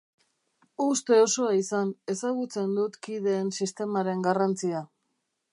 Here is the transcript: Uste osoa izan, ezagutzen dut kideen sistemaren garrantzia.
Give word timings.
Uste 0.85 1.19
osoa 1.25 1.51
izan, 1.57 1.91
ezagutzen 2.15 2.73
dut 2.81 2.99
kideen 3.09 3.55
sistemaren 3.59 4.29
garrantzia. 4.31 4.87